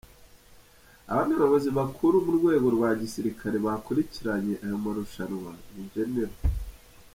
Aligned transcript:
Abandi 1.11 1.33
bayobozi 1.39 1.69
bakuru 1.77 2.15
mu 2.25 2.31
rwego 2.37 2.67
rwa 2.75 2.89
gisirikare 3.01 3.55
bakurikiranye 3.65 4.53
aya 4.63 4.77
marushanwa 4.83 5.51
ni 5.73 5.83
Gen. 5.91 6.15